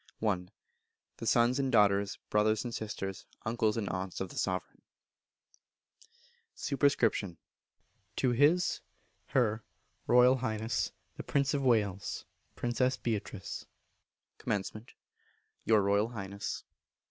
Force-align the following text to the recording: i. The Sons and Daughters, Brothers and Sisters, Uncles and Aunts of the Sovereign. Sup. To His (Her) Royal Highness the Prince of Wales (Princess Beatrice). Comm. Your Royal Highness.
i. 0.27 0.45
The 1.17 1.27
Sons 1.27 1.59
and 1.59 1.71
Daughters, 1.71 2.17
Brothers 2.31 2.63
and 2.63 2.73
Sisters, 2.73 3.27
Uncles 3.45 3.77
and 3.77 3.87
Aunts 3.89 4.19
of 4.19 4.29
the 4.29 4.35
Sovereign. 4.35 4.81
Sup. 6.55 7.35
To 8.15 8.29
His 8.31 8.81
(Her) 9.27 9.63
Royal 10.07 10.37
Highness 10.37 10.91
the 11.17 11.23
Prince 11.23 11.53
of 11.53 11.61
Wales 11.61 12.25
(Princess 12.55 12.97
Beatrice). 12.97 13.67
Comm. 14.39 14.89
Your 15.65 15.83
Royal 15.83 16.07
Highness. 16.09 16.63